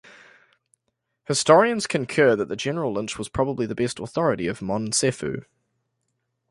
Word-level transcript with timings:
Historians 1.25 1.85
concur 1.85 2.35
that 2.35 2.47
the 2.49 2.55
general 2.55 2.91
lynch 2.91 3.19
was 3.19 3.29
probably 3.29 3.67
the 3.67 3.75
best 3.75 3.99
authority 3.99 4.47
of 4.47 4.57
monsefu. 4.57 5.45